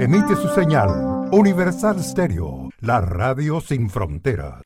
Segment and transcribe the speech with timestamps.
[0.00, 4.62] Emite su señal Universal Stereo, la radio sin fronteras.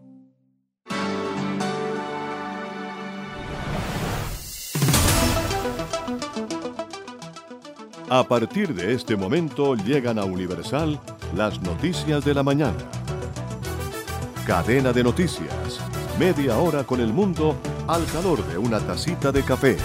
[8.09, 11.00] A partir de este momento llegan a Universal
[11.35, 12.79] las noticias de la mañana.
[14.46, 15.80] Cadena de noticias.
[16.16, 17.57] Media hora con el mundo
[17.89, 19.77] al calor de una tacita de café.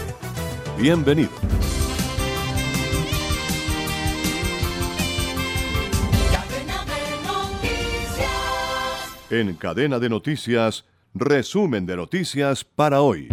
[0.77, 1.58] Bienvenido.
[9.31, 13.29] En cadena de noticias, resumen de noticias para hoy.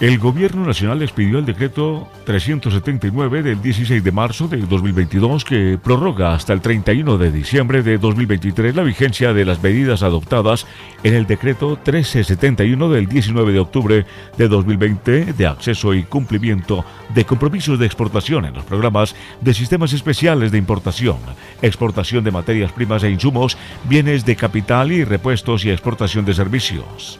[0.00, 6.34] El Gobierno Nacional expidió el decreto 379 del 16 de marzo de 2022 que prorroga
[6.34, 10.68] hasta el 31 de diciembre de 2023 la vigencia de las medidas adoptadas
[11.02, 14.06] en el decreto 1371 del 19 de octubre
[14.36, 19.92] de 2020 de acceso y cumplimiento de compromisos de exportación en los programas de sistemas
[19.92, 21.16] especiales de importación,
[21.60, 27.18] exportación de materias primas e insumos, bienes de capital y repuestos y exportación de servicios.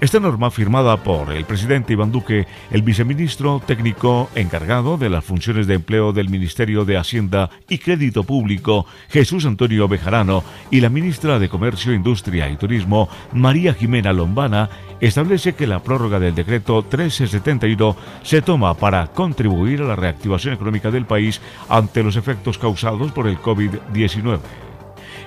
[0.00, 5.66] Esta norma, firmada por el presidente Iván Duque, el viceministro técnico encargado de las funciones
[5.66, 11.38] de empleo del Ministerio de Hacienda y Crédito Público, Jesús Antonio Bejarano, y la ministra
[11.38, 17.94] de Comercio, Industria y Turismo, María Jimena Lombana, establece que la prórroga del decreto 1371
[18.22, 23.28] se toma para contribuir a la reactivación económica del país ante los efectos causados por
[23.28, 24.40] el COVID-19.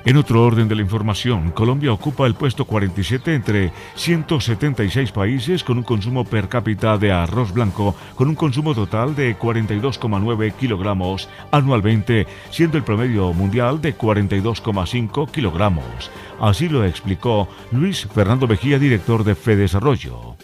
[0.05, 5.77] En otro orden de la información, Colombia ocupa el puesto 47 entre 176 países con
[5.77, 12.27] un consumo per cápita de arroz blanco con un consumo total de 42,9 kilogramos anualmente,
[12.51, 16.11] siendo el promedio mundial de 42,5 kilogramos.
[16.37, 20.35] Así lo explicó Luis Fernando Mejía, director de FEDesarrollo.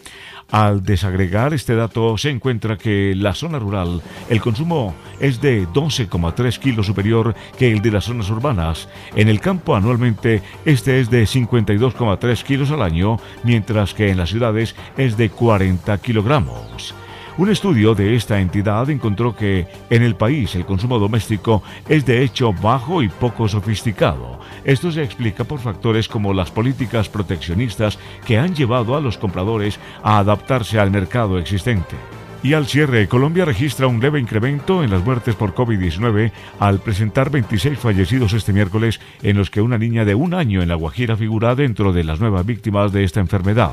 [0.51, 6.57] Al desagregar este dato se encuentra que la zona rural el consumo es de 12,3
[6.57, 8.89] kilos superior que el de las zonas urbanas.
[9.15, 14.29] En el campo anualmente este es de 52,3 kilos al año, mientras que en las
[14.29, 16.95] ciudades es de 40 kilogramos.
[17.39, 22.21] Un estudio de esta entidad encontró que en el país el consumo doméstico es de
[22.21, 24.41] hecho bajo y poco sofisticado.
[24.65, 29.79] Esto se explica por factores como las políticas proteccionistas que han llevado a los compradores
[30.03, 31.95] a adaptarse al mercado existente.
[32.41, 37.29] Y al cierre, Colombia registra un leve incremento en las muertes por COVID-19 al presentar
[37.29, 41.17] 26 fallecidos este miércoles, en los que una niña de un año en La Guajira
[41.17, 43.71] figura dentro de las nuevas víctimas de esta enfermedad.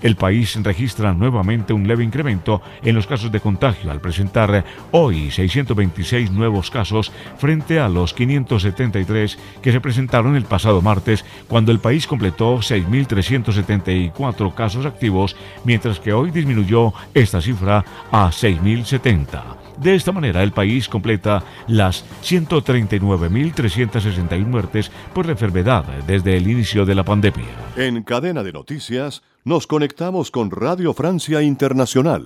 [0.00, 5.30] El país registra nuevamente un leve incremento en los casos de contagio al presentar hoy
[5.30, 11.80] 626 nuevos casos frente a los 573 que se presentaron el pasado martes, cuando el
[11.80, 19.64] país completó 6.374 casos activos, mientras que hoy disminuyó esta cifra a 6.070.
[19.78, 26.86] De esta manera, el país completa las 139.361 muertes por la enfermedad desde el inicio
[26.86, 27.48] de la pandemia.
[27.76, 32.24] En cadena de noticias, nos conectamos con Radio Francia Internacional.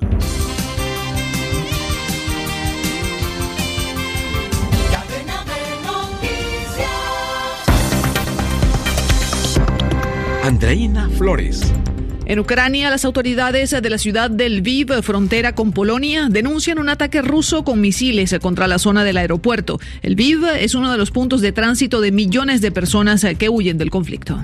[10.43, 11.73] Andreina Flores.
[12.29, 17.23] En Ucrania, las autoridades de la ciudad del Lviv, frontera con Polonia, denuncian un ataque
[17.23, 19.81] ruso con misiles contra la zona del aeropuerto.
[20.03, 23.79] El Lviv es uno de los puntos de tránsito de millones de personas que huyen
[23.79, 24.39] del conflicto.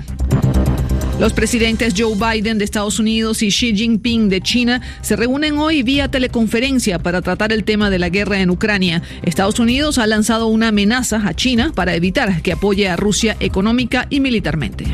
[1.19, 5.83] Los presidentes Joe Biden de Estados Unidos y Xi Jinping de China se reúnen hoy
[5.83, 9.03] vía teleconferencia para tratar el tema de la guerra en Ucrania.
[9.21, 14.07] Estados Unidos ha lanzado una amenaza a China para evitar que apoye a Rusia económica
[14.09, 14.85] y militarmente.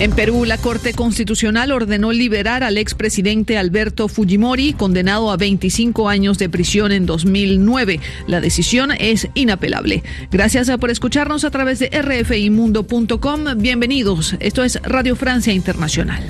[0.00, 6.38] En Perú, la Corte Constitucional ordenó liberar al expresidente Alberto Fujimori, condenado a 25 años
[6.38, 8.00] de prisión en 2009.
[8.26, 10.02] La decisión es inapelable.
[10.30, 13.44] Gracias por escucharnos a través de rfimundo.com.
[13.58, 14.36] Bienvenidos.
[14.40, 16.24] Esto es Radio Francia Internacional.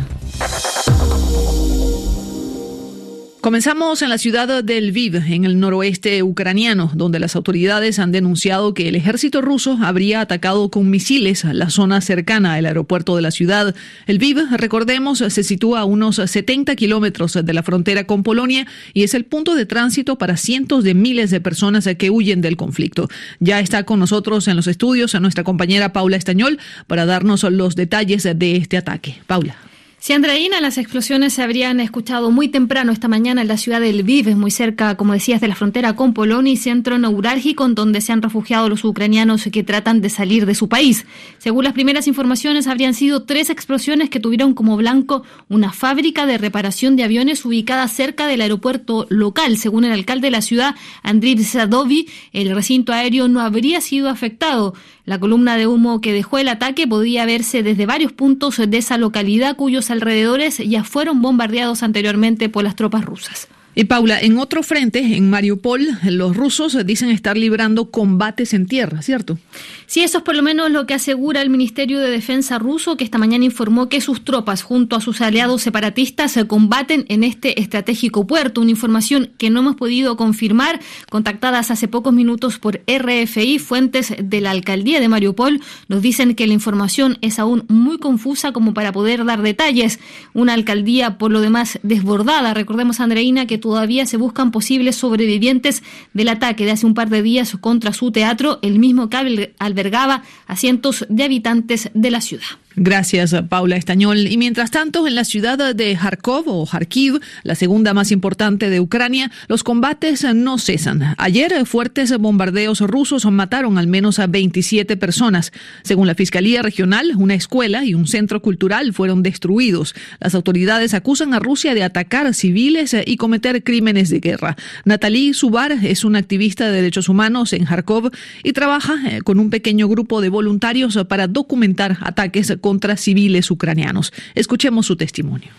[3.41, 8.75] Comenzamos en la ciudad de Lviv, en el noroeste ucraniano, donde las autoridades han denunciado
[8.75, 13.31] que el ejército ruso habría atacado con misiles la zona cercana al aeropuerto de la
[13.31, 13.75] ciudad.
[14.07, 19.15] Lviv, recordemos, se sitúa a unos 70 kilómetros de la frontera con Polonia y es
[19.15, 23.09] el punto de tránsito para cientos de miles de personas que huyen del conflicto.
[23.39, 27.75] Ya está con nosotros en los estudios a nuestra compañera Paula Estañol para darnos los
[27.75, 29.17] detalles de este ataque.
[29.27, 29.70] Paula.
[30.03, 33.99] Si Andreina, las explosiones se habrían escuchado muy temprano esta mañana en la ciudad del
[33.99, 38.01] Lviv, muy cerca, como decías, de la frontera con Polonia y centro neurálgico en donde
[38.01, 41.05] se han refugiado los ucranianos que tratan de salir de su país.
[41.37, 46.39] Según las primeras informaciones, habrían sido tres explosiones que tuvieron como blanco una fábrica de
[46.39, 49.59] reparación de aviones ubicada cerca del aeropuerto local.
[49.59, 54.73] Según el alcalde de la ciudad, Andriy Sadovi, el recinto aéreo no habría sido afectado.
[55.05, 58.99] La columna de humo que dejó el ataque podía verse desde varios puntos de esa
[58.99, 63.49] localidad cuyos alrededores ya fueron bombardeados anteriormente por las tropas rusas.
[63.81, 69.01] Y Paula, en otro frente, en Mariupol, los rusos dicen estar librando combates en tierra,
[69.01, 69.39] ¿cierto?
[69.87, 73.05] Sí, eso es por lo menos lo que asegura el Ministerio de Defensa ruso, que
[73.05, 77.59] esta mañana informó que sus tropas, junto a sus aliados separatistas, se combaten en este
[77.59, 78.61] estratégico puerto.
[78.61, 80.79] Una información que no hemos podido confirmar,
[81.09, 86.47] contactadas hace pocos minutos por RFI, fuentes de la alcaldía de Mariupol, nos dicen que
[86.47, 90.01] la información es aún muy confusa como para poder dar detalles.
[90.35, 92.53] Una alcaldía, por lo demás, desbordada.
[92.53, 97.23] Recordemos, Andreina, que todavía se buscan posibles sobrevivientes del ataque de hace un par de
[97.23, 102.49] días contra su teatro, el mismo que albergaba a cientos de habitantes de la ciudad.
[102.77, 104.29] Gracias, Paula Estañol.
[104.29, 108.79] Y mientras tanto, en la ciudad de Kharkov o Kharkiv, la segunda más importante de
[108.79, 111.15] Ucrania, los combates no cesan.
[111.19, 115.53] Ayer, fuertes bombardeos rusos mataron al menos a 27 personas.
[115.83, 119.95] Según la Fiscalía Regional, una escuela y un centro cultural fueron destruidos.
[120.21, 124.57] Las autoridades acusan a Rusia de atacar civiles y cometer crímenes de guerra.
[124.85, 128.13] Natalie Subar es una activista de derechos humanos en Kharkov
[128.45, 134.13] y trabaja eh, con un pequeño grupo de voluntarios para documentar ataques contra civiles ucranianos.
[134.35, 135.51] Escuchemos su testimonio.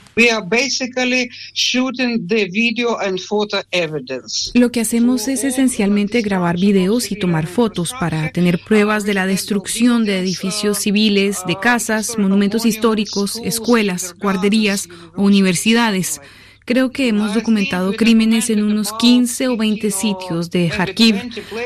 [4.53, 9.25] Lo que hacemos es esencialmente grabar videos y tomar fotos para tener pruebas de la
[9.25, 16.19] destrucción de edificios civiles, de casas, monumentos históricos, escuelas, guarderías o universidades.
[16.65, 21.15] Creo que hemos documentado crímenes en unos 15 o 20 sitios de Kharkiv.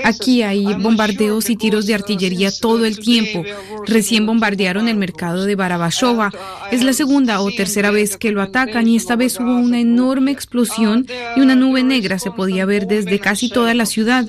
[0.04, 3.44] Aquí hay bombardeos y tiros de artillería todo el tiempo.
[3.86, 6.32] Recién bombardearon el mercado de Barabashova.
[6.72, 10.32] Es la segunda o tercera vez que lo atacan y esta vez hubo una enorme
[10.32, 11.06] explosión
[11.36, 14.26] y una nube negra se podía ver desde casi toda la ciudad.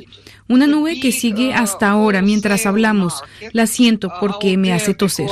[0.48, 3.22] Una nube que sigue hasta ahora mientras hablamos.
[3.52, 5.28] La siento porque me hace toser.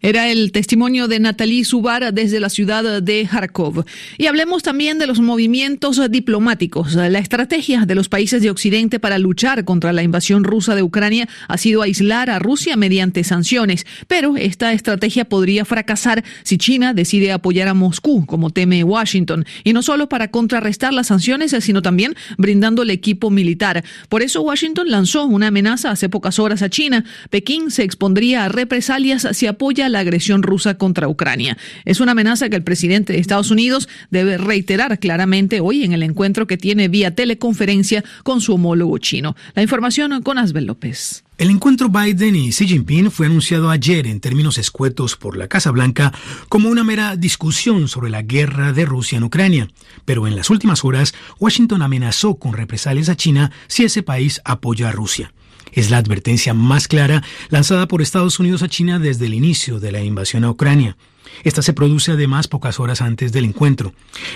[0.00, 3.84] Era el testimonio de Natalie Subar desde la ciudad de Kharkov.
[4.16, 6.94] Y hablemos también de los movimientos diplomáticos.
[6.94, 11.28] La estrategia de los países de Occidente para luchar contra la invasión rusa de Ucrania
[11.48, 13.86] ha sido aislar a Rusia mediante sanciones.
[14.06, 19.46] Pero esta estrategia podría fracasar si China decide apoyar a Moscú, como teme Washington.
[19.64, 23.84] Y no solo para contrarrestar las sanciones, sino también brindando el equipo militar.
[24.08, 27.04] Por eso Washington lanzó una amenaza hace pocas horas a China.
[27.30, 29.48] Pekín se expondría a represalias si
[29.88, 31.56] la agresión rusa contra Ucrania.
[31.84, 36.02] Es una amenaza que el presidente de Estados Unidos debe reiterar claramente hoy en el
[36.02, 39.36] encuentro que tiene vía teleconferencia con su homólogo chino.
[39.54, 41.24] La información con Asbel López.
[41.38, 45.70] El encuentro Biden y Xi Jinping fue anunciado ayer en términos escuetos por la Casa
[45.70, 46.12] Blanca
[46.48, 49.68] como una mera discusión sobre la guerra de Rusia en Ucrania,
[50.04, 54.88] pero en las últimas horas Washington amenazó con represalias a China si ese país apoya
[54.88, 55.32] a Rusia.
[55.72, 59.92] Es la advertencia más clara lanzada por Estados Unidos a China desde el inicio de
[59.92, 60.96] la invasión a Ucrania.
[61.44, 63.94] Esta se produce además pocas horas antes del encuentro.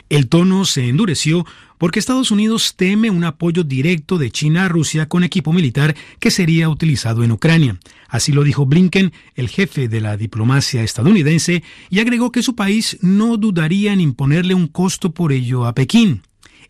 [0.09, 1.45] El tono se endureció
[1.79, 6.31] porque Estados Unidos teme un apoyo directo de China a Rusia con equipo militar que
[6.31, 7.81] sería utilizado en Ucrania.
[8.09, 12.99] Así lo dijo Blinken, el jefe de la diplomacia estadounidense, y agregó que su país
[13.01, 16.23] no dudaría en imponerle un costo por ello a Pekín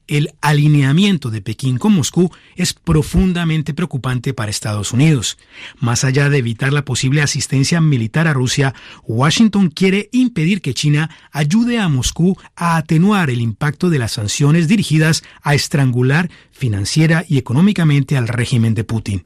[0.09, 5.39] el alineamiento de Pekín con Moscú es profundamente preocupante para Estados Unidos.
[5.79, 11.11] Más allá de evitar la posible asistencia militar a Rusia, Washington quiere impedir que China
[11.31, 16.31] ayude a Moscú a atenuar el impacto de las sanciones dirigidas a estrangular
[16.63, 19.25] financiera y económicamente al régimen de Putin.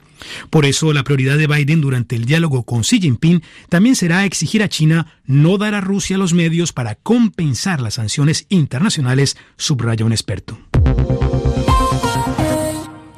[0.48, 4.62] Por eso, la prioridad de Biden durante el diálogo con Xi Jinping también será exigir
[4.62, 10.12] a China no dar a Rusia los medios para compensar las sanciones internacionales, subraya un
[10.12, 10.58] experto.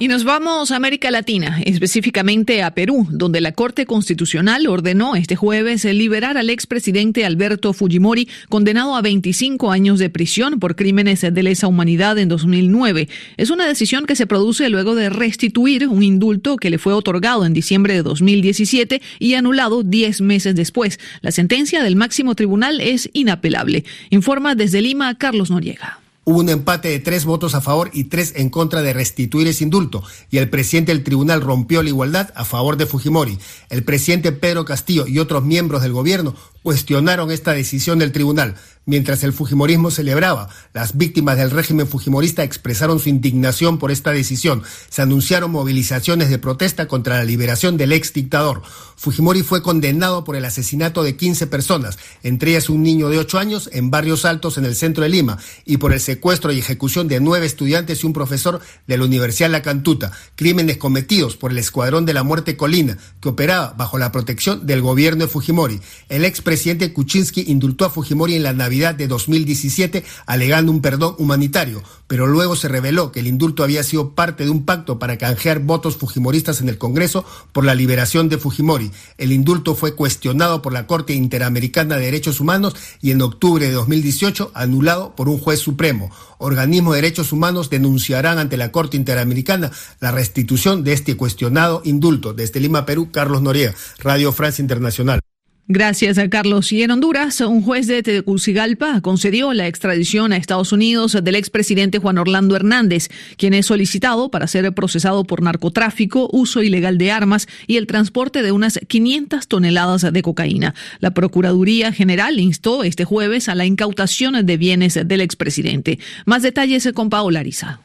[0.00, 5.34] Y nos vamos a América Latina, específicamente a Perú, donde la Corte Constitucional ordenó este
[5.34, 11.42] jueves liberar al expresidente Alberto Fujimori, condenado a 25 años de prisión por crímenes de
[11.42, 13.08] lesa humanidad en 2009.
[13.36, 17.44] Es una decisión que se produce luego de restituir un indulto que le fue otorgado
[17.44, 21.00] en diciembre de 2017 y anulado 10 meses después.
[21.22, 23.82] La sentencia del máximo tribunal es inapelable.
[24.10, 25.98] Informa desde Lima Carlos Noriega.
[26.28, 29.64] Hubo un empate de tres votos a favor y tres en contra de restituir ese
[29.64, 33.38] indulto, y el presidente del tribunal rompió la igualdad a favor de Fujimori.
[33.70, 38.56] El presidente Pedro Castillo y otros miembros del gobierno cuestionaron esta decisión del tribunal.
[38.88, 44.62] Mientras el Fujimorismo celebraba, las víctimas del régimen Fujimorista expresaron su indignación por esta decisión.
[44.88, 48.62] Se anunciaron movilizaciones de protesta contra la liberación del ex dictador.
[48.96, 53.38] Fujimori fue condenado por el asesinato de 15 personas, entre ellas un niño de 8
[53.38, 57.08] años, en barrios altos en el centro de Lima, y por el secuestro y ejecución
[57.08, 61.58] de nueve estudiantes y un profesor de la Universidad La Cantuta, crímenes cometidos por el
[61.58, 65.80] Escuadrón de la Muerte Colina, que operaba bajo la protección del gobierno de Fujimori.
[66.08, 71.82] El expresidente Kuczynski indultó a Fujimori en la Navidad de 2017 alegando un perdón humanitario,
[72.06, 75.60] pero luego se reveló que el indulto había sido parte de un pacto para canjear
[75.60, 78.90] votos fujimoristas en el Congreso por la liberación de Fujimori.
[79.18, 83.72] El indulto fue cuestionado por la Corte Interamericana de Derechos Humanos y en octubre de
[83.72, 86.10] 2018 anulado por un juez supremo.
[86.38, 92.32] Organismos de derechos humanos denunciarán ante la Corte Interamericana la restitución de este cuestionado indulto.
[92.32, 95.20] Desde Lima, Perú, Carlos Noriega, Radio Francia Internacional.
[95.70, 96.72] Gracias a Carlos.
[96.72, 101.98] Y en Honduras, un juez de Tegucigalpa concedió la extradición a Estados Unidos del expresidente
[101.98, 107.48] Juan Orlando Hernández, quien es solicitado para ser procesado por narcotráfico, uso ilegal de armas
[107.66, 110.74] y el transporte de unas 500 toneladas de cocaína.
[111.00, 115.98] La Procuraduría General instó este jueves a la incautación de bienes del expresidente.
[116.24, 117.80] Más detalles con Paola Ariza.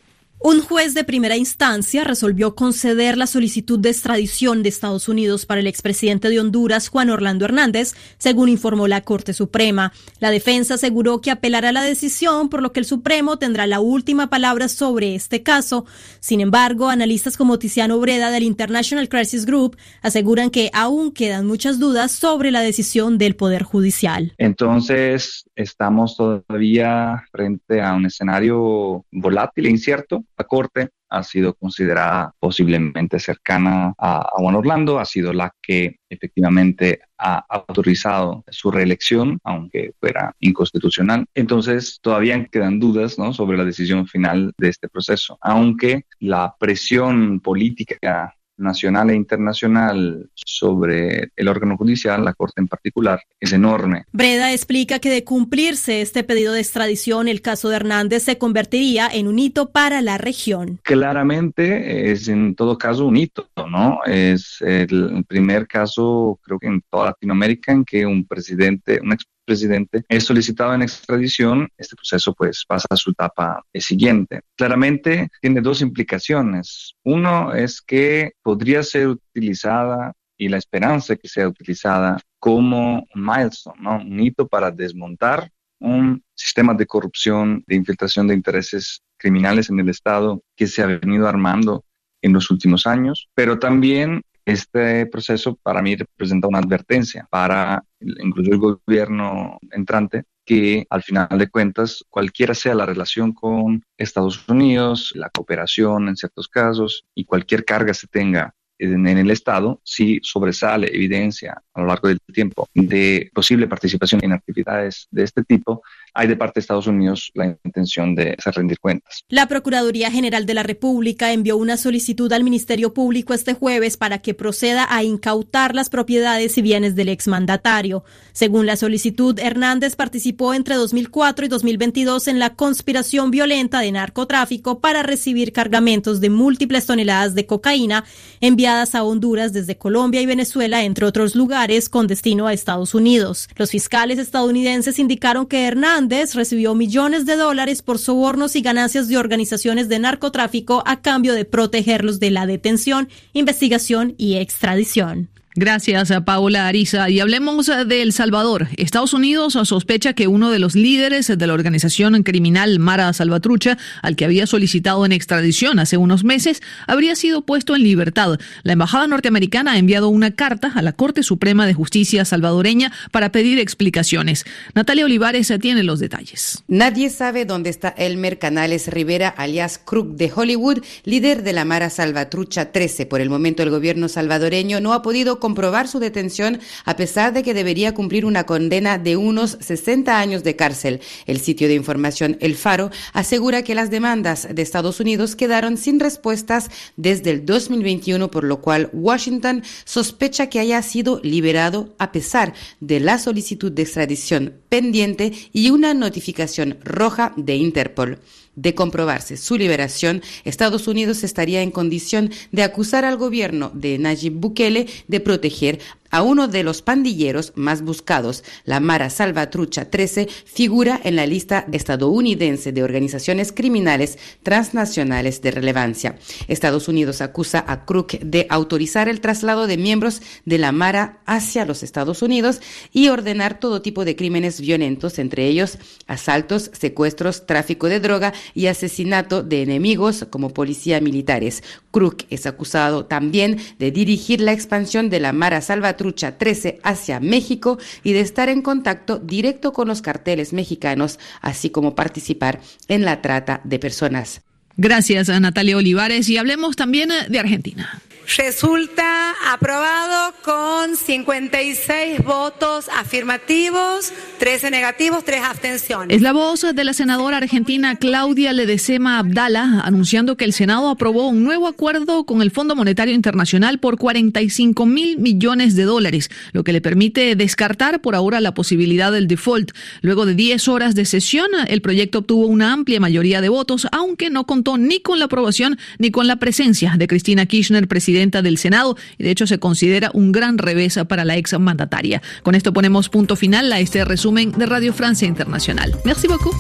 [0.45, 5.61] Un juez de primera instancia resolvió conceder la solicitud de extradición de Estados Unidos para
[5.61, 9.93] el expresidente de Honduras, Juan Orlando Hernández, según informó la Corte Suprema.
[10.19, 14.29] La defensa aseguró que apelará la decisión, por lo que el Supremo tendrá la última
[14.29, 15.85] palabra sobre este caso.
[16.19, 21.79] Sin embargo, analistas como Tiziano Breda del International Crisis Group aseguran que aún quedan muchas
[21.79, 24.33] dudas sobre la decisión del Poder Judicial.
[24.37, 33.19] Entonces, estamos todavía frente a un escenario volátil e incierto Corte ha sido considerada posiblemente
[33.19, 40.35] cercana a, Juan Orlando, ha sido la que efectivamente ha autorizado su reelección, aunque fuera
[40.39, 41.25] inconstitucional.
[41.35, 43.31] Entonces, todavía quedan dudas ¿no?
[43.33, 51.31] sobre la decisión final de este proceso, aunque la presión política nacional e internacional sobre
[51.35, 54.05] el órgano judicial, la Corte en particular, es enorme.
[54.11, 59.07] Breda explica que de cumplirse este pedido de extradición, el caso de Hernández se convertiría
[59.07, 60.79] en un hito para la región.
[60.83, 63.99] Claramente es en todo caso un hito, ¿no?
[64.05, 69.13] Es el primer caso, creo que en toda Latinoamérica, en que un presidente, un
[69.45, 74.41] presidente es solicitado en extradición, este proceso pues pasa a su etapa siguiente.
[74.55, 76.95] Claramente tiene dos implicaciones.
[77.03, 83.81] Uno es que podría ser utilizada y la esperanza que sea utilizada como un milestone,
[83.81, 83.97] ¿no?
[83.97, 89.89] un hito para desmontar un sistema de corrupción, de infiltración de intereses criminales en el
[89.89, 91.83] Estado que se ha venido armando
[92.21, 98.51] en los últimos años, pero también este proceso para mí representa una advertencia para incluso
[98.51, 105.13] el gobierno entrante que al final de cuentas, cualquiera sea la relación con Estados Unidos,
[105.15, 108.53] la cooperación en ciertos casos y cualquier carga se tenga
[108.91, 114.33] en, el Estado, si sobresale evidencia a lo largo del tiempo de posible participación en
[114.33, 115.81] actividades de este tipo,
[116.13, 119.23] hay de parte de Estados Unidos la intención de hacer rendir cuentas.
[119.29, 124.19] La Procuraduría General de la República envió una solicitud al Ministerio Público este jueves para
[124.19, 128.03] que proceda a incautar las propiedades y bienes del exmandatario.
[128.31, 134.79] Según la solicitud, Hernández participó entre 2004 y 2022 en la conspiración violenta de narcotráfico
[134.79, 138.03] para recibir cargamentos de múltiples toneladas de cocaína
[138.39, 143.47] enviadas a Honduras desde Colombia y Venezuela, entre otros lugares, con destino a Estados Unidos.
[143.55, 149.17] Los fiscales estadounidenses indicaron que Hernández recibió millones de dólares por sobornos y ganancias de
[149.17, 155.32] organizaciones de narcotráfico a cambio de protegerlos de la detención, investigación y extradición.
[155.55, 157.11] Gracias a Paula Ariza.
[157.11, 158.69] Y hablemos de El Salvador.
[158.77, 164.15] Estados Unidos sospecha que uno de los líderes de la organización criminal Mara Salvatrucha, al
[164.15, 168.39] que había solicitado en extradición hace unos meses, habría sido puesto en libertad.
[168.63, 173.31] La embajada norteamericana ha enviado una carta a la Corte Suprema de Justicia salvadoreña para
[173.31, 174.45] pedir explicaciones.
[174.73, 176.63] Natalia Olivares tiene los detalles.
[176.67, 181.91] Nadie sabe dónde está Elmer Canales Rivera, alias Crook de Hollywood, líder de la Mara
[181.91, 183.05] Salvatrucha 13.
[183.05, 187.43] Por el momento, el gobierno salvadoreño no ha podido comprobar su detención a pesar de
[187.43, 191.01] que debería cumplir una condena de unos 60 años de cárcel.
[191.25, 195.99] El sitio de información El Faro asegura que las demandas de Estados Unidos quedaron sin
[195.99, 202.53] respuestas desde el 2021, por lo cual Washington sospecha que haya sido liberado a pesar
[202.79, 208.19] de la solicitud de extradición pendiente y una notificación roja de Interpol.
[208.55, 214.33] De comprobarse su liberación, Estados Unidos estaría en condición de acusar al gobierno de Nayib
[214.33, 215.79] Bukele de proteger
[216.13, 218.43] a uno de los pandilleros más buscados.
[218.65, 226.19] La Mara Salvatrucha 13 figura en la lista estadounidense de organizaciones criminales transnacionales de relevancia.
[226.47, 231.65] Estados Unidos acusa a Crook de autorizar el traslado de miembros de la Mara hacia
[231.65, 237.89] los Estados Unidos y ordenar todo tipo de crímenes violentos, entre ellos asaltos, secuestros, tráfico
[237.89, 241.63] de droga y asesinato de enemigos como policía militares.
[241.89, 247.21] Crook es acusado también de dirigir la expansión de la Mara Salvatrucha Trucha 13 hacia
[247.21, 253.05] México y de estar en contacto directo con los carteles mexicanos, así como participar en
[253.05, 254.41] la trata de personas.
[254.75, 258.01] Gracias a Natalia Olivares y hablemos también de Argentina.
[258.25, 266.15] Resulta aprobado con 56 votos afirmativos, 13 negativos, 3 abstenciones.
[266.15, 271.27] Es la voz de la senadora argentina Claudia Ledesema Abdala anunciando que el Senado aprobó
[271.27, 276.63] un nuevo acuerdo con el Fondo Monetario Internacional por 45 mil millones de dólares, lo
[276.63, 279.71] que le permite descartar por ahora la posibilidad del default.
[280.01, 284.29] Luego de 10 horas de sesión, el proyecto obtuvo una amplia mayoría de votos, aunque
[284.29, 288.43] no contó ni con la aprobación ni con la presencia de Cristina Kirchner, presidenta presidenta
[288.43, 292.21] del Senado y de hecho se considera un gran revés para la ex mandataria.
[292.43, 295.95] Con esto ponemos punto final a este resumen de Radio Francia Internacional.
[296.05, 296.55] Merci beaucoup.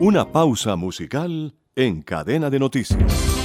[0.00, 3.37] Una pausa musical en cadena de noticias.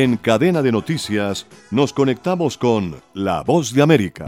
[0.00, 4.26] En cadena de noticias nos conectamos con La Voz de América.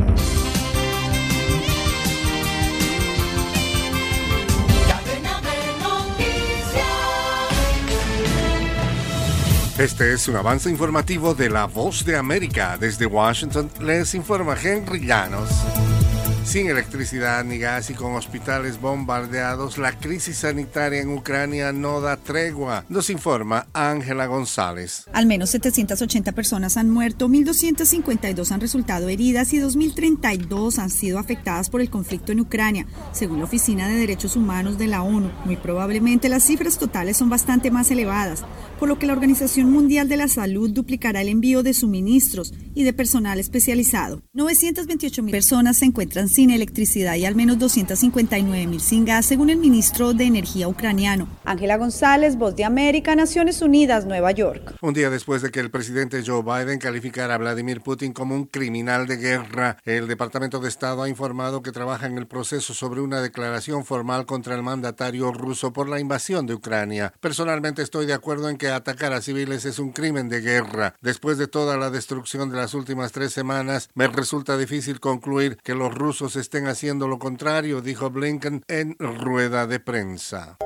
[9.79, 12.77] Este es un avance informativo de La Voz de América.
[12.77, 15.51] Desde Washington les informa Henry Llanos.
[16.51, 22.17] Sin electricidad ni gas y con hospitales bombardeados, la crisis sanitaria en Ucrania no da
[22.17, 25.05] tregua, nos informa Ángela González.
[25.13, 31.71] Al menos 780 personas han muerto, 1.252 han resultado heridas y 2.032 han sido afectadas
[31.71, 35.31] por el conflicto en Ucrania, según la Oficina de Derechos Humanos de la ONU.
[35.45, 38.43] Muy probablemente las cifras totales son bastante más elevadas,
[38.81, 42.83] por lo que la Organización Mundial de la Salud duplicará el envío de suministros y
[42.83, 44.21] de personal especializado.
[44.33, 49.51] 928 mil personas se encuentran sin electricidad y al menos 259 mil sin gas, según
[49.51, 51.29] el ministro de Energía ucraniano.
[51.45, 54.77] Ángela González, Voz de América, Naciones Unidas, Nueva York.
[54.81, 58.47] Un día después de que el presidente Joe Biden calificara a Vladimir Putin como un
[58.47, 63.01] criminal de guerra, el Departamento de Estado ha informado que trabaja en el proceso sobre
[63.01, 67.13] una declaración formal contra el mandatario ruso por la invasión de Ucrania.
[67.21, 70.95] Personalmente estoy de acuerdo en que atacar a civiles es un crimen de guerra.
[71.01, 75.75] Después de toda la destrucción de las últimas tres semanas, me resulta difícil concluir que
[75.75, 80.57] los rusos estén haciendo lo contrario, dijo Blinken en rueda de prensa.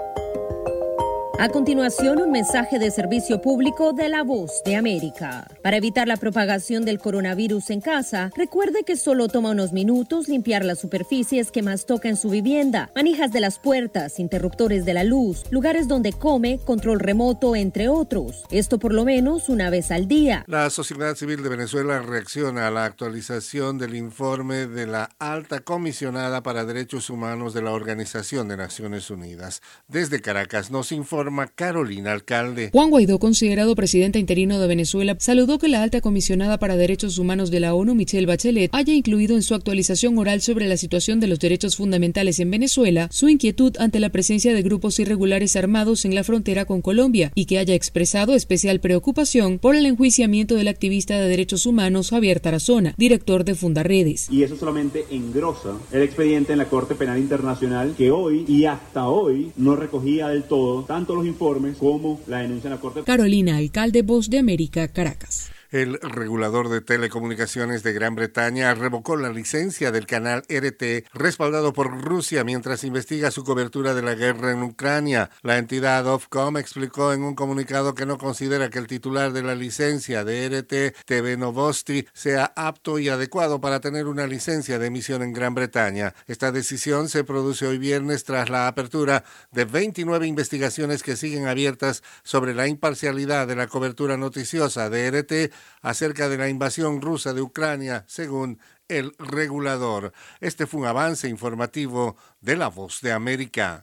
[1.36, 5.48] A continuación, un mensaje de servicio público de la voz de América.
[5.62, 10.64] Para evitar la propagación del coronavirus en casa, recuerde que solo toma unos minutos limpiar
[10.64, 15.02] las superficies que más toca en su vivienda, manijas de las puertas, interruptores de la
[15.02, 18.44] luz, lugares donde come, control remoto, entre otros.
[18.50, 20.44] Esto por lo menos una vez al día.
[20.46, 26.44] La sociedad civil de Venezuela reacciona a la actualización del informe de la alta comisionada
[26.44, 29.62] para derechos humanos de la Organización de Naciones Unidas.
[29.88, 31.23] Desde Caracas nos informa
[31.54, 32.70] Carolina Alcalde.
[32.72, 37.50] Juan Guaidó, considerado presidente interino de Venezuela, saludó que la alta comisionada para derechos humanos
[37.50, 41.26] de la ONU, Michelle Bachelet, haya incluido en su actualización oral sobre la situación de
[41.26, 46.14] los derechos fundamentales en Venezuela su inquietud ante la presencia de grupos irregulares armados en
[46.14, 51.18] la frontera con Colombia y que haya expresado especial preocupación por el enjuiciamiento del activista
[51.18, 54.30] de derechos humanos Javier Tarazona, director de Fundaredes.
[54.30, 59.08] Y eso solamente engrosa el expediente en la Corte Penal Internacional que hoy y hasta
[59.08, 63.02] hoy no recogía del todo tanto los informes como la denuncia en la Corte.
[63.04, 65.53] Carolina, alcalde Voz de América, Caracas.
[65.74, 72.00] El regulador de telecomunicaciones de Gran Bretaña revocó la licencia del canal RT respaldado por
[72.00, 75.30] Rusia mientras investiga su cobertura de la guerra en Ucrania.
[75.42, 79.56] La entidad Ofcom explicó en un comunicado que no considera que el titular de la
[79.56, 85.24] licencia de RT TV Novosti sea apto y adecuado para tener una licencia de emisión
[85.24, 86.14] en Gran Bretaña.
[86.28, 92.04] Esta decisión se produce hoy viernes tras la apertura de 29 investigaciones que siguen abiertas
[92.22, 97.42] sobre la imparcialidad de la cobertura noticiosa de RT acerca de la invasión rusa de
[97.42, 100.12] Ucrania, según el regulador.
[100.40, 103.82] Este fue un avance informativo de La Voz de América.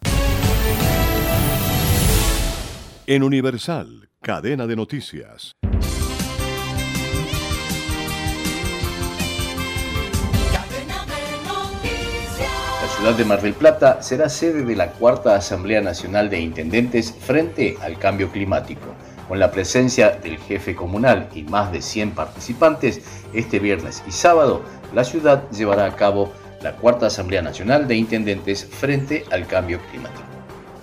[3.07, 5.55] En Universal, cadena de noticias.
[12.91, 17.11] La ciudad de Mar del Plata será sede de la cuarta Asamblea Nacional de Intendentes
[17.11, 18.95] frente al cambio climático.
[19.31, 22.99] Con la presencia del jefe comunal y más de 100 participantes,
[23.31, 24.61] este viernes y sábado,
[24.93, 30.25] la ciudad llevará a cabo la cuarta Asamblea Nacional de Intendentes frente al cambio climático.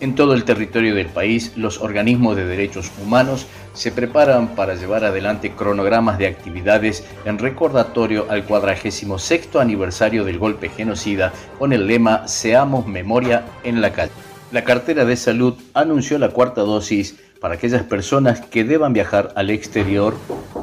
[0.01, 5.05] En todo el territorio del país, los organismos de derechos humanos se preparan para llevar
[5.05, 12.27] adelante cronogramas de actividades en recordatorio al 46 aniversario del golpe genocida con el lema
[12.27, 14.13] Seamos memoria en la calle.
[14.51, 19.51] La cartera de salud anunció la cuarta dosis para aquellas personas que deban viajar al
[19.51, 20.15] exterior,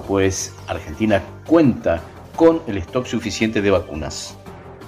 [0.07, 2.01] pues Argentina cuenta
[2.35, 4.37] con el stock suficiente de vacunas.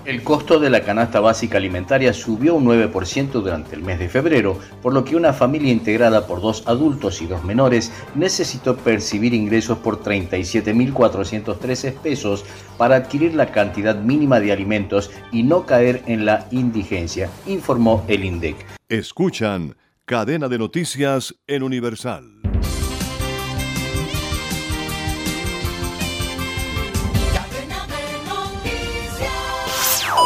[0.08, 4.58] El costo de la canasta básica alimentaria subió un 9% durante el mes de febrero,
[4.82, 9.80] por lo que una familia integrada por dos adultos y dos menores necesitó percibir ingresos
[9.80, 12.46] por 37.413 pesos
[12.78, 18.24] para adquirir la cantidad mínima de alimentos y no caer en la indigencia, informó el
[18.24, 18.66] INDEC.
[18.88, 19.76] Escuchan
[20.10, 22.40] Cadena de Noticias en Universal.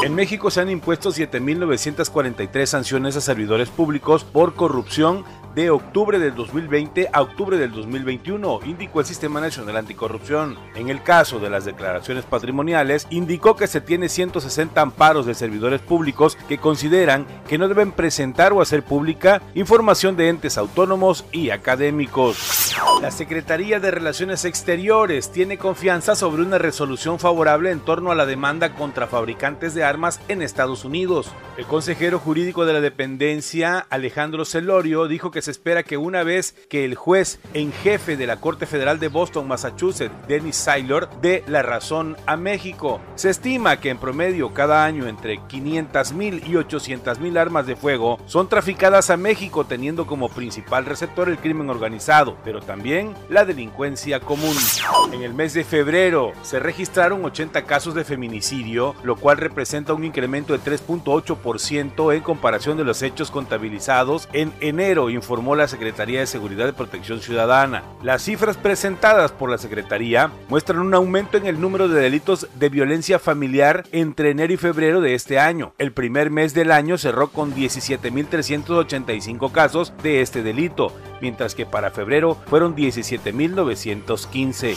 [0.04, 6.36] En México se han impuesto 7.943 sanciones a servidores públicos por corrupción de octubre del
[6.36, 10.58] 2020 a octubre del 2021, indicó el Sistema Nacional Anticorrupción.
[10.76, 15.82] En el caso de las declaraciones patrimoniales, indicó que se tiene 160 amparos de servidores
[15.82, 21.50] públicos que consideran que no deben presentar o hacer pública información de entes autónomos y
[21.50, 22.76] académicos.
[23.02, 28.26] La Secretaría de Relaciones Exteriores tiene confianza sobre una resolución favorable en torno a la
[28.26, 31.32] demanda contra fabricantes de armas en Estados Unidos.
[31.58, 36.54] El consejero jurídico de la dependencia, Alejandro Celorio, dijo que se espera que una vez
[36.70, 41.44] que el juez en jefe de la Corte Federal de Boston, Massachusetts, Dennis Saylor, dé
[41.48, 43.02] la razón a México.
[43.16, 47.76] Se estima que en promedio cada año entre 500 mil y 800 mil armas de
[47.76, 53.46] fuego son traficadas a México teniendo como principal receptor el crimen organizado, pero también la
[53.46, 54.56] delincuencia común.
[55.12, 60.06] En el mes de febrero se registraron 80 casos de feminicidio, lo cual representa un
[60.06, 66.28] incremento de 3.8% en comparación de los hechos contabilizados en enero, informó la Secretaría de
[66.28, 67.84] Seguridad y Protección Ciudadana.
[68.04, 72.68] Las cifras presentadas por la Secretaría muestran un aumento en el número de delitos de
[72.68, 75.72] violencia familiar entre enero y febrero de este año.
[75.78, 80.92] El primer mes del año cerró con 17.385 casos de este delito,
[81.22, 84.76] mientras que para febrero fueron 17.915.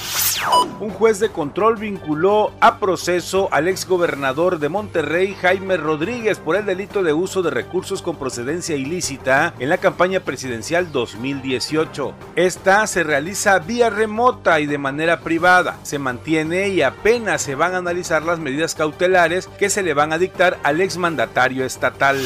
[0.80, 6.64] Un juez de control vinculó a proceso al exgobernador de Monterrey, Jaime Rodríguez, por el
[6.64, 10.43] delito de uso de recursos con procedencia ilícita en la campaña presidencial
[10.92, 12.14] 2018.
[12.36, 15.78] Esta se realiza vía remota y de manera privada.
[15.82, 20.12] Se mantiene y apenas se van a analizar las medidas cautelares que se le van
[20.12, 22.20] a dictar al exmandatario estatal.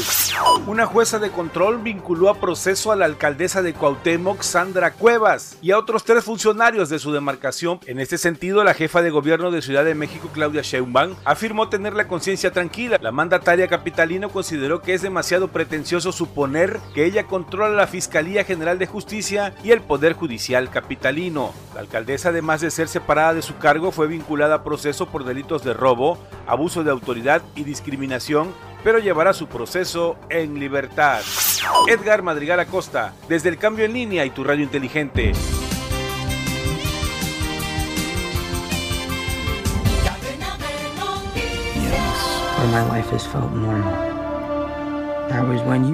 [0.66, 5.70] Una jueza de control vinculó a proceso a la alcaldesa de Cuauhtémoc, Sandra Cuevas, y
[5.70, 7.80] a otros tres funcionarios de su demarcación.
[7.86, 11.94] En este sentido, la jefa de gobierno de Ciudad de México, Claudia Sheinbaum, afirmó tener
[11.94, 12.98] la conciencia tranquila.
[13.00, 18.07] La mandataria capitalina consideró que es demasiado pretencioso suponer que ella controla la Fiscalía
[18.44, 21.52] General de Justicia y el Poder Judicial capitalino.
[21.74, 25.62] La alcaldesa, además de ser separada de su cargo, fue vinculada a proceso por delitos
[25.64, 28.52] de robo, abuso de autoridad y discriminación
[28.84, 31.20] pero llevará su proceso en libertad.
[31.88, 35.32] Edgar Madrigal Acosta, desde el cambio en línea y tu radio inteligente.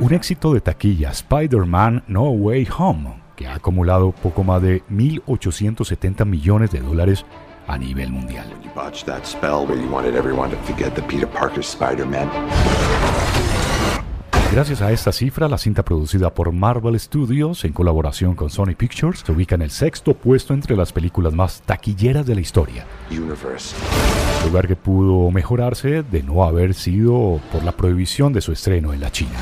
[0.02, 6.24] Un éxito de taquilla, Spider-Man No Way Home, que ha acumulado poco más de 1.870
[6.24, 7.24] millones de dólares
[7.66, 8.46] a nivel mundial.
[14.52, 19.24] Gracias a esta cifra, la cinta producida por Marvel Studios en colaboración con Sony Pictures
[19.26, 22.86] se ubica en el sexto puesto entre las películas más taquilleras de la historia.
[24.44, 29.00] Lugar que pudo mejorarse de no haber sido por la prohibición de su estreno en
[29.00, 29.38] la China.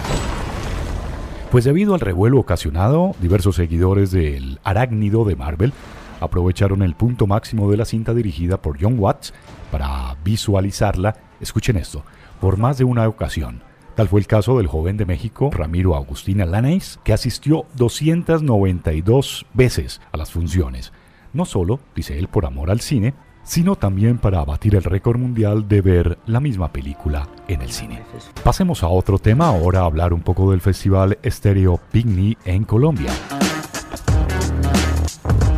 [1.50, 5.72] Pues debido al revuelo ocasionado, diversos seguidores del arácnido de Marvel
[6.20, 9.34] aprovecharon el punto máximo de la cinta dirigida por John Watts
[9.70, 12.04] para visualizarla, escuchen esto,
[12.40, 13.62] por más de una ocasión.
[13.96, 20.00] Tal fue el caso del joven de México, Ramiro Agustín Lanais, que asistió 292 veces
[20.12, 20.92] a las funciones.
[21.34, 25.68] No solo, dice él, por amor al cine, sino también para batir el récord mundial
[25.68, 28.02] de ver la misma película en el cine.
[28.44, 33.10] Pasemos a otro tema, ahora a hablar un poco del festival Stereo Picnic en Colombia.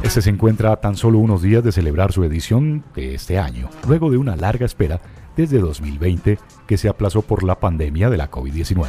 [0.02, 3.68] Este se encuentra a tan solo unos días de celebrar su edición de este año,
[3.88, 5.00] luego de una larga espera
[5.36, 8.84] desde 2020 que se aplazó por la pandemia de la COVID-19.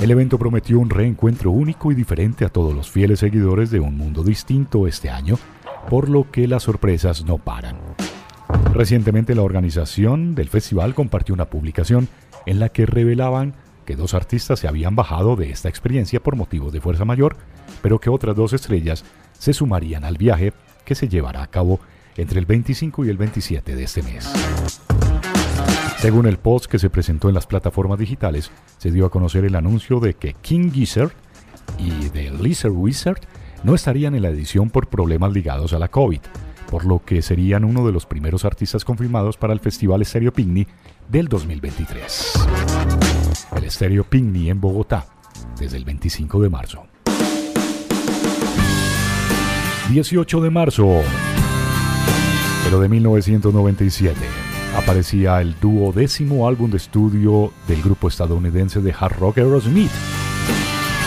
[0.00, 3.96] El evento prometió un reencuentro único y diferente a todos los fieles seguidores de un
[3.96, 5.36] mundo distinto este año,
[5.90, 7.76] por lo que las sorpresas no paran.
[8.72, 12.08] Recientemente la organización del festival compartió una publicación
[12.46, 16.72] en la que revelaban que dos artistas se habían bajado de esta experiencia por motivos
[16.72, 17.36] de fuerza mayor,
[17.82, 19.04] pero que otras dos estrellas
[19.36, 20.52] se sumarían al viaje
[20.84, 21.80] que se llevará a cabo
[22.16, 24.32] entre el 25 y el 27 de este mes.
[25.98, 29.56] Según el post que se presentó en las plataformas digitales, se dio a conocer el
[29.56, 31.10] anuncio de que King Gizzard
[31.78, 33.20] y The Lizard Wizard
[33.62, 36.20] no estarían en la edición por problemas ligados a la COVID,
[36.70, 40.68] por lo que serían uno de los primeros artistas confirmados para el Festival Stereo Picnic
[41.08, 42.32] del 2023.
[43.56, 45.06] El Stereo Picnic en Bogotá,
[45.58, 46.86] desde el 25 de marzo.
[49.90, 51.02] 18 de marzo,
[52.62, 54.16] pero de 1997,
[54.76, 59.90] aparecía el duodécimo álbum de estudio del grupo estadounidense de hard rock Aerosmith.